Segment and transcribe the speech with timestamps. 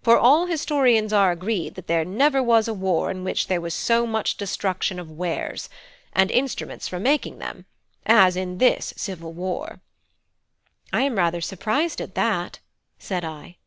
[0.00, 3.74] For all historians are agreed that there never was a war in which there was
[3.74, 5.68] so much destruction of wares,
[6.14, 7.66] and instruments for making them
[8.06, 9.80] as in this civil war."
[10.90, 12.60] "I am rather surprised at that,"
[12.98, 13.58] said I.